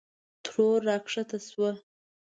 [0.43, 1.71] ترور راکښته شوه.